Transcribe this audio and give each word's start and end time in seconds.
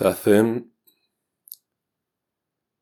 Zazen 0.00 0.72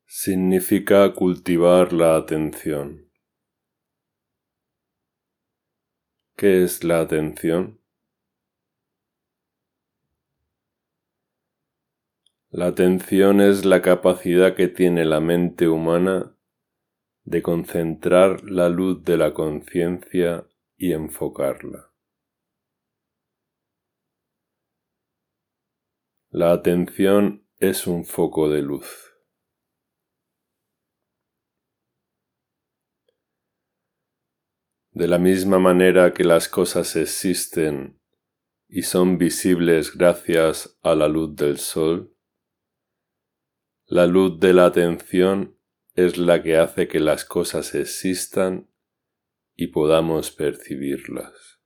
significa 0.05 1.13
cultivar 1.13 1.91
la 1.91 2.15
atención. 2.15 3.11
¿Qué 6.37 6.63
es 6.63 6.85
la 6.85 7.01
atención? 7.01 7.81
La 12.51 12.67
atención 12.67 13.41
es 13.41 13.65
la 13.65 13.81
capacidad 13.81 14.55
que 14.55 14.69
tiene 14.69 15.03
la 15.03 15.19
mente 15.19 15.67
humana 15.67 16.37
de 17.25 17.41
concentrar 17.41 18.49
la 18.49 18.69
luz 18.69 19.03
de 19.03 19.17
la 19.17 19.33
conciencia 19.33 20.47
y 20.77 20.93
enfocarla. 20.93 21.88
La 26.31 26.51
atención 26.51 27.43
es 27.57 27.87
un 27.87 28.05
foco 28.05 28.49
de 28.49 28.61
luz. 28.61 29.15
De 34.91 35.07
la 35.07 35.17
misma 35.17 35.57
manera 35.57 36.13
que 36.13 36.23
las 36.23 36.47
cosas 36.47 36.95
existen 36.95 37.99
y 38.67 38.83
son 38.83 39.17
visibles 39.17 39.97
gracias 39.97 40.77
a 40.83 40.93
la 40.93 41.07
luz 41.07 41.35
del 41.35 41.57
sol, 41.57 42.15
la 43.87 44.05
luz 44.05 44.39
de 44.39 44.53
la 44.53 44.67
atención 44.67 45.57
es 45.95 46.19
la 46.19 46.43
que 46.43 46.57
hace 46.57 46.87
que 46.87 46.99
las 46.99 47.25
cosas 47.25 47.73
existan 47.73 48.69
y 49.55 49.67
podamos 49.67 50.29
percibirlas. 50.29 51.58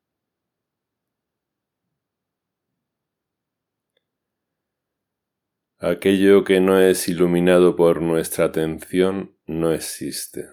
Aquello 5.85 6.45
que 6.45 6.61
no 6.61 6.79
es 6.79 7.09
iluminado 7.09 7.75
por 7.75 8.01
nuestra 8.01 8.45
atención 8.45 9.37
no 9.47 9.73
existe, 9.73 10.45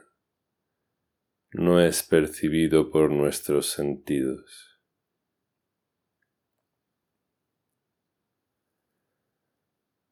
no 1.53 1.79
es 1.81 2.03
percibido 2.03 2.91
por 2.91 3.13
nuestros 3.13 3.71
sentidos. 3.71 4.81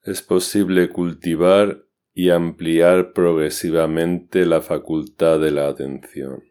Es 0.03 0.23
posible 0.23 0.89
cultivar 0.89 1.85
y 2.15 2.31
ampliar 2.31 3.13
progresivamente 3.13 4.47
la 4.47 4.61
facultad 4.61 5.41
de 5.41 5.51
la 5.51 5.67
atención. 5.67 6.45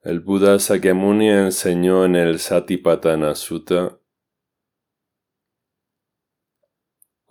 El 0.00 0.20
Buda 0.20 0.58
Sakyamuni 0.58 1.28
enseñó 1.28 2.06
en 2.06 2.16
el 2.16 2.38
Satipatthana 2.38 3.34
Sutta 3.34 3.99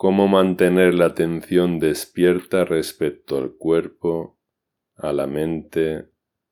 cómo 0.00 0.28
mantener 0.28 0.94
la 0.94 1.04
atención 1.04 1.78
despierta 1.78 2.64
respecto 2.64 3.36
al 3.36 3.54
cuerpo, 3.54 4.40
a 4.94 5.12
la 5.12 5.26
mente, 5.26 6.10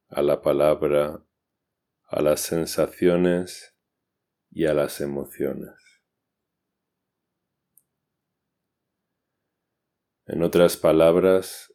a 0.08 0.20
la 0.20 0.42
palabra, 0.42 1.24
a 2.08 2.20
las 2.20 2.40
sensaciones 2.40 3.74
y 4.50 4.66
a 4.66 4.74
las 4.74 5.00
emociones. 5.00 5.72
En 10.26 10.42
otras 10.42 10.76
palabras, 10.76 11.72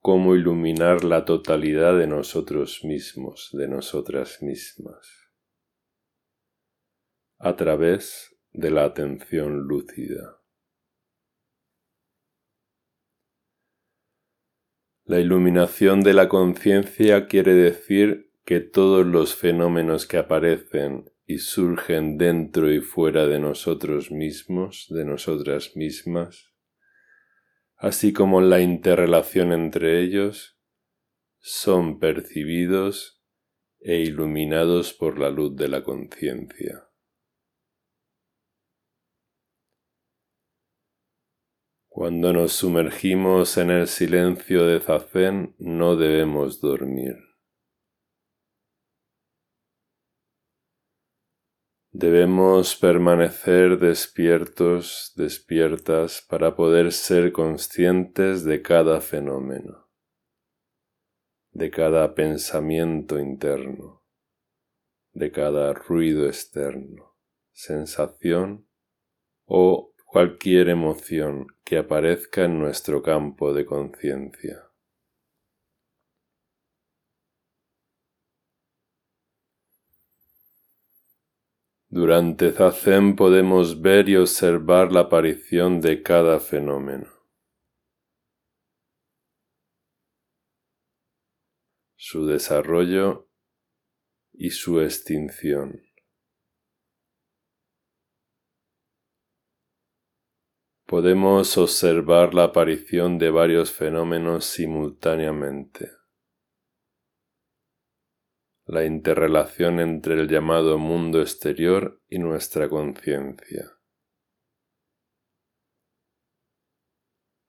cómo 0.00 0.34
iluminar 0.34 1.04
la 1.04 1.24
totalidad 1.24 1.96
de 1.96 2.08
nosotros 2.08 2.82
mismos, 2.82 3.50
de 3.52 3.68
nosotras 3.68 4.42
mismas, 4.42 5.30
a 7.38 7.54
través 7.54 8.36
de 8.50 8.72
la 8.72 8.82
atención 8.82 9.68
lúcida. 9.68 10.41
La 15.04 15.18
iluminación 15.18 16.02
de 16.02 16.14
la 16.14 16.28
conciencia 16.28 17.26
quiere 17.26 17.54
decir 17.54 18.30
que 18.44 18.60
todos 18.60 19.04
los 19.04 19.34
fenómenos 19.34 20.06
que 20.06 20.16
aparecen 20.16 21.10
y 21.26 21.38
surgen 21.38 22.18
dentro 22.18 22.72
y 22.72 22.80
fuera 22.80 23.26
de 23.26 23.40
nosotros 23.40 24.12
mismos, 24.12 24.86
de 24.90 25.04
nosotras 25.04 25.76
mismas, 25.76 26.52
así 27.76 28.12
como 28.12 28.40
la 28.40 28.60
interrelación 28.60 29.52
entre 29.52 30.00
ellos, 30.00 30.56
son 31.40 31.98
percibidos 31.98 33.24
e 33.80 33.98
iluminados 33.98 34.92
por 34.92 35.18
la 35.18 35.30
luz 35.30 35.56
de 35.56 35.66
la 35.66 35.82
conciencia. 35.82 36.91
Cuando 41.94 42.32
nos 42.32 42.54
sumergimos 42.54 43.58
en 43.58 43.70
el 43.70 43.86
silencio 43.86 44.64
de 44.64 44.80
Zazen 44.80 45.54
no 45.58 45.94
debemos 45.94 46.58
dormir. 46.62 47.16
Debemos 51.90 52.76
permanecer 52.76 53.78
despiertos, 53.78 55.12
despiertas, 55.16 56.24
para 56.26 56.56
poder 56.56 56.92
ser 56.92 57.30
conscientes 57.30 58.42
de 58.44 58.62
cada 58.62 59.02
fenómeno, 59.02 59.90
de 61.50 61.70
cada 61.70 62.14
pensamiento 62.14 63.18
interno, 63.18 64.02
de 65.12 65.30
cada 65.30 65.74
ruido 65.74 66.26
externo, 66.26 67.18
sensación 67.52 68.66
o 69.44 69.91
cualquier 70.12 70.68
emoción 70.68 71.46
que 71.64 71.78
aparezca 71.78 72.44
en 72.44 72.58
nuestro 72.58 73.02
campo 73.02 73.54
de 73.54 73.64
conciencia. 73.64 74.68
Durante 81.88 82.52
Zazen 82.52 83.16
podemos 83.16 83.80
ver 83.80 84.10
y 84.10 84.16
observar 84.16 84.92
la 84.92 85.00
aparición 85.00 85.80
de 85.80 86.02
cada 86.02 86.40
fenómeno. 86.40 87.22
su 92.04 92.26
desarrollo 92.26 93.30
y 94.32 94.50
su 94.50 94.80
extinción. 94.80 95.91
Podemos 100.92 101.56
observar 101.56 102.34
la 102.34 102.44
aparición 102.44 103.16
de 103.16 103.30
varios 103.30 103.72
fenómenos 103.72 104.44
simultáneamente. 104.44 105.90
La 108.66 108.84
interrelación 108.84 109.80
entre 109.80 110.20
el 110.20 110.28
llamado 110.28 110.76
mundo 110.76 111.22
exterior 111.22 111.98
y 112.10 112.18
nuestra 112.18 112.68
conciencia. 112.68 113.72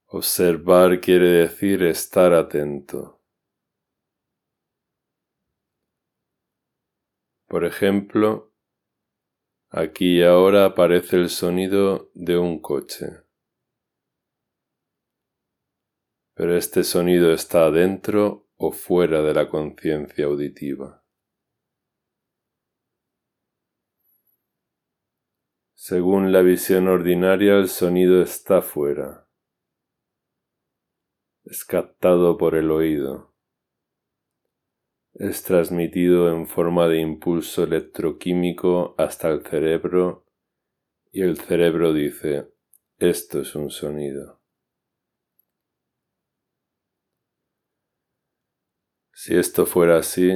Observar 0.05 1.01
quiere 1.01 1.27
decir 1.27 1.83
estar 1.83 2.33
atento. 2.33 3.21
Por 7.49 7.65
ejemplo, 7.65 8.53
aquí 9.69 10.19
y 10.19 10.23
ahora 10.23 10.63
aparece 10.63 11.17
el 11.17 11.29
sonido 11.29 12.09
de 12.13 12.37
un 12.37 12.61
coche. 12.61 13.22
Pero 16.43 16.57
este 16.57 16.83
sonido 16.83 17.31
está 17.31 17.71
dentro 17.71 18.49
o 18.57 18.73
fuera 18.73 19.21
de 19.21 19.33
la 19.33 19.47
conciencia 19.47 20.25
auditiva. 20.25 21.01
Según 25.73 26.33
la 26.33 26.41
visión 26.41 26.89
ordinaria, 26.89 27.53
el 27.55 27.69
sonido 27.69 28.21
está 28.21 28.61
fuera. 28.61 29.25
Es 31.45 31.63
captado 31.63 32.37
por 32.37 32.55
el 32.55 32.71
oído. 32.71 33.33
Es 35.13 35.43
transmitido 35.43 36.29
en 36.29 36.45
forma 36.45 36.89
de 36.89 36.99
impulso 36.99 37.63
electroquímico 37.63 38.95
hasta 38.97 39.29
el 39.29 39.45
cerebro 39.45 40.25
y 41.09 41.21
el 41.21 41.37
cerebro 41.37 41.93
dice, 41.93 42.51
esto 42.99 43.39
es 43.39 43.55
un 43.55 43.69
sonido. 43.69 44.42
Si 49.25 49.37
esto 49.37 49.65
fuera 49.65 49.99
así, 49.99 50.33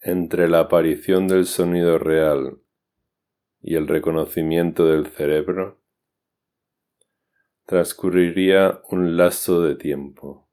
entre 0.00 0.48
la 0.48 0.60
aparición 0.60 1.28
del 1.28 1.44
sonido 1.44 1.98
real 1.98 2.62
y 3.60 3.74
el 3.74 3.86
reconocimiento 3.86 4.86
del 4.86 5.08
cerebro, 5.08 5.78
transcurriría 7.66 8.80
un 8.88 9.18
lazo 9.18 9.60
de 9.60 9.76
tiempo. 9.76 10.48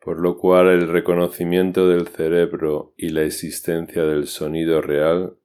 por 0.00 0.20
lo 0.20 0.36
cual 0.38 0.68
el 0.68 0.88
reconocimiento 0.88 1.88
del 1.88 2.06
cerebro 2.08 2.92
y 2.96 3.10
la 3.10 3.22
existencia 3.22 4.04
del 4.04 4.26
sonido 4.26 4.80
real 4.80 5.36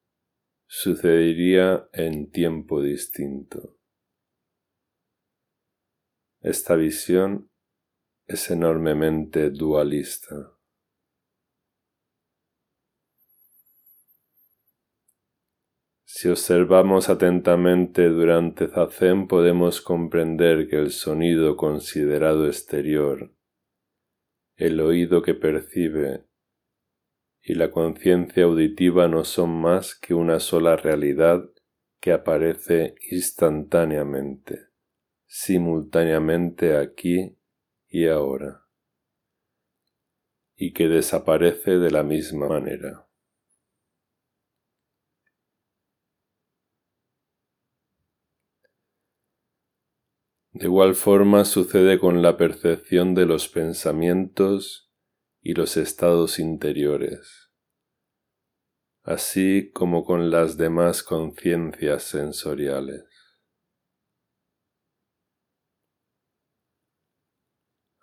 sucedería 0.67 1.87
en 1.93 2.31
tiempo 2.31 2.81
distinto. 2.81 3.77
Esta 6.41 6.75
visión 6.75 7.50
es 8.31 8.50
enormemente 8.50 9.50
dualista. 9.50 10.54
Si 16.06 16.30
observamos 16.30 17.10
atentamente 17.10 18.07
durante 18.07 18.68
Zazen 18.68 19.28
podemos 19.28 19.81
comprender 19.81 20.69
que 20.69 20.78
el 20.78 20.92
sonido 20.92 21.57
considerado 21.57 22.48
exterior, 22.48 23.33
el 24.56 24.80
oído 24.80 25.22
que 25.22 25.33
percibe 25.33 26.25
y 27.44 27.56
la 27.56 27.72
conciencia 27.72 28.44
auditiva 28.44 29.07
no 29.07 29.25
son 29.25 29.62
más 29.62 29.95
que 29.95 30.13
una 30.13 30.39
sola 30.39 30.78
realidad 30.78 31.50
que 32.00 32.13
aparece 32.13 32.95
instantáneamente, 33.10 34.68
simultáneamente 35.25 36.78
aquí 36.78 37.36
y 37.91 38.07
ahora, 38.07 38.65
y 40.55 40.71
que 40.71 40.88
desaparece 40.88 41.77
de 41.77 41.91
la 41.91 42.03
misma 42.03 42.47
manera. 42.47 43.05
De 50.53 50.67
igual 50.67 50.95
forma 50.95 51.43
sucede 51.43 51.99
con 51.99 52.21
la 52.21 52.38
percepción 52.38 53.13
de 53.13 53.25
los 53.25 53.49
pensamientos 53.49 54.89
y 55.41 55.53
los 55.53 55.75
estados 55.75 56.39
interiores, 56.39 57.51
así 59.03 59.69
como 59.73 60.05
con 60.05 60.31
las 60.31 60.55
demás 60.55 61.03
conciencias 61.03 62.03
sensoriales. 62.03 63.10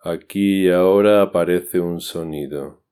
Aquí 0.02 0.66
y 0.66 0.70
ahora 0.70 1.22
aparece 1.22 1.80
un 1.80 2.00
sonido. 2.00 2.84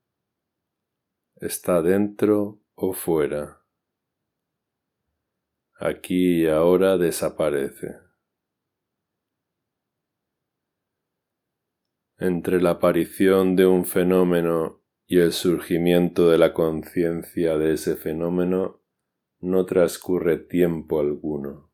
Está 1.37 1.83
dentro 1.83 2.61
o 2.75 2.93
fuera. 2.93 3.63
Aquí 5.79 6.43
y 6.43 6.47
ahora 6.47 6.97
desaparece. 6.97 8.07
entre 12.19 12.63
la 12.63 12.71
aparición 12.71 13.57
de 13.57 13.67
un 13.67 13.85
fenómeno 13.85 14.83
y 15.07 15.19
el 15.19 15.33
surgimiento 15.33 16.31
de 16.31 16.39
la 16.39 16.55
conciencia 16.55 17.59
de 17.59 17.75
ese 17.75 17.97
fenómeno 17.97 18.83
no 19.41 19.67
transcurre 19.67 20.39
tiempo 20.39 20.99
alguno. 21.01 21.66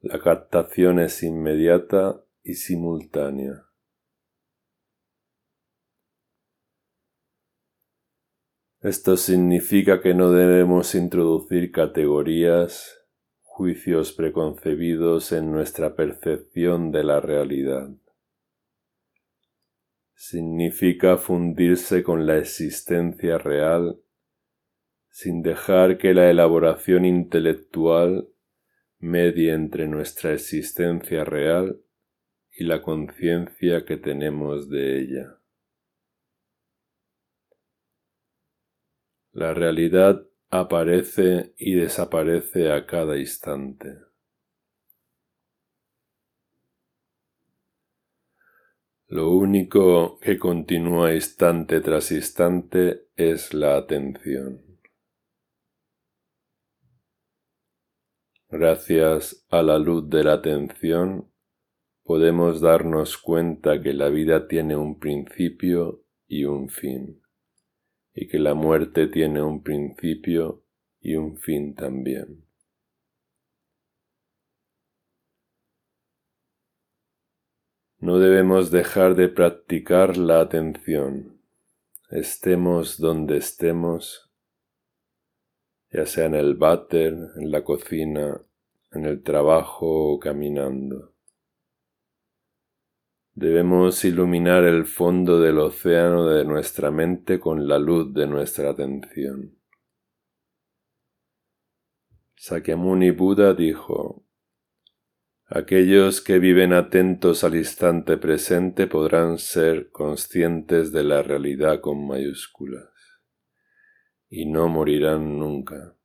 La 0.00 0.20
captación 0.20 1.00
es 1.00 1.24
inmediata 1.24 2.24
y 2.44 2.54
simultánea. 2.54 3.64
Esto 8.80 9.16
significa 9.16 10.00
que 10.00 10.14
no 10.14 10.30
debemos 10.30 10.94
introducir 10.94 11.72
categorías 11.72 12.96
juicios 13.40 14.12
preconcebidos 14.12 15.32
en 15.32 15.50
nuestra 15.50 15.96
percepción 15.96 16.92
de 16.92 17.02
la 17.02 17.18
realidad. 17.18 17.88
Significa 20.14 21.16
fundirse 21.16 22.04
con 22.04 22.24
la 22.24 22.38
existencia 22.38 23.36
real 23.36 24.00
sin 25.10 25.42
dejar 25.42 25.98
que 25.98 26.14
la 26.14 26.30
elaboración 26.30 27.04
intelectual 27.04 28.28
medie 28.98 29.52
entre 29.52 29.86
nuestra 29.86 30.32
existencia 30.32 31.24
real 31.24 31.80
y 32.50 32.64
la 32.64 32.82
conciencia 32.82 33.84
que 33.84 33.96
tenemos 33.96 34.68
de 34.68 35.00
ella. 35.00 35.38
La 39.32 39.54
realidad 39.54 40.26
aparece 40.50 41.54
y 41.56 41.74
desaparece 41.74 42.72
a 42.72 42.86
cada 42.86 43.18
instante. 43.18 43.98
Lo 49.06 49.30
único 49.30 50.18
que 50.18 50.38
continúa 50.38 51.14
instante 51.14 51.80
tras 51.80 52.10
instante 52.12 53.06
es 53.16 53.54
la 53.54 53.76
atención. 53.76 54.67
Gracias 58.50 59.46
a 59.50 59.62
la 59.62 59.78
luz 59.78 60.08
de 60.08 60.24
la 60.24 60.32
atención 60.34 61.30
podemos 62.02 62.62
darnos 62.62 63.18
cuenta 63.18 63.82
que 63.82 63.92
la 63.92 64.08
vida 64.08 64.48
tiene 64.48 64.74
un 64.74 64.98
principio 64.98 66.02
y 66.26 66.44
un 66.44 66.70
fin 66.70 67.20
y 68.14 68.26
que 68.26 68.38
la 68.38 68.54
muerte 68.54 69.06
tiene 69.06 69.42
un 69.42 69.62
principio 69.62 70.64
y 71.00 71.16
un 71.16 71.36
fin 71.36 71.74
también. 71.74 72.46
No 78.00 78.18
debemos 78.18 78.70
dejar 78.70 79.14
de 79.14 79.28
practicar 79.28 80.16
la 80.16 80.40
atención, 80.40 81.42
estemos 82.10 82.98
donde 82.98 83.36
estemos, 83.36 84.27
ya 85.90 86.06
sea 86.06 86.26
en 86.26 86.34
el 86.34 86.54
váter, 86.54 87.14
en 87.36 87.50
la 87.50 87.64
cocina, 87.64 88.40
en 88.92 89.04
el 89.04 89.22
trabajo 89.22 90.12
o 90.12 90.18
caminando. 90.18 91.14
Debemos 93.34 94.04
iluminar 94.04 94.64
el 94.64 94.84
fondo 94.84 95.40
del 95.40 95.58
océano 95.58 96.26
de 96.26 96.44
nuestra 96.44 96.90
mente 96.90 97.38
con 97.38 97.68
la 97.68 97.78
luz 97.78 98.12
de 98.12 98.26
nuestra 98.26 98.70
atención. 98.70 99.56
Sakyamuni 102.36 103.10
Buda 103.12 103.54
dijo, 103.54 104.24
Aquellos 105.46 106.20
que 106.20 106.38
viven 106.38 106.74
atentos 106.74 107.42
al 107.42 107.54
instante 107.54 108.18
presente 108.18 108.86
podrán 108.86 109.38
ser 109.38 109.90
conscientes 109.90 110.92
de 110.92 111.04
la 111.04 111.22
realidad 111.22 111.80
con 111.80 112.06
mayúsculas 112.06 112.88
y 114.28 114.46
no 114.46 114.68
morirán 114.68 115.38
nunca. 115.38 115.96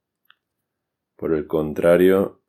Por 1.15 1.33
el 1.33 1.47
contrario, 1.47 2.43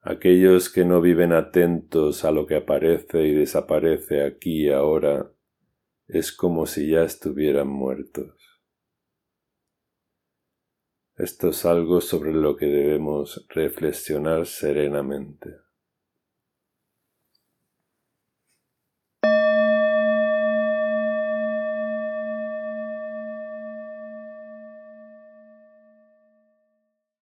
Aquellos 0.00 0.70
que 0.70 0.84
no 0.84 1.00
viven 1.00 1.32
atentos 1.32 2.24
a 2.24 2.30
lo 2.30 2.46
que 2.46 2.56
aparece 2.56 3.26
y 3.26 3.34
desaparece 3.34 4.24
aquí 4.24 4.66
y 4.66 4.70
ahora, 4.70 5.30
es 6.06 6.32
como 6.32 6.66
si 6.66 6.88
ya 6.88 7.02
estuvieran 7.02 7.68
muertos. 7.68 8.62
Esto 11.16 11.48
es 11.48 11.66
algo 11.66 12.00
sobre 12.00 12.32
lo 12.32 12.56
que 12.56 12.66
debemos 12.66 13.44
reflexionar 13.48 14.46
serenamente. 14.46 15.67